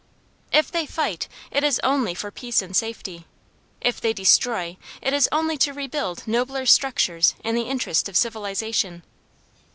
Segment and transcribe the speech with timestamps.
[0.51, 3.27] If they fight, it is only for peace and safety.
[3.81, 9.03] If they destroy, it is only to rebuild nobler structures in the interest of civilization.